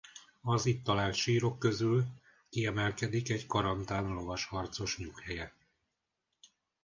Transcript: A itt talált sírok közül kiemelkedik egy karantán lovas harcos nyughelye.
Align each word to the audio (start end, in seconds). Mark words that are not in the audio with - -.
A 0.41 0.61
itt 0.67 0.83
talált 0.83 1.13
sírok 1.15 1.59
közül 1.59 2.03
kiemelkedik 2.49 3.29
egy 3.29 3.47
karantán 3.47 4.05
lovas 4.13 4.45
harcos 4.45 4.97
nyughelye. 4.97 5.53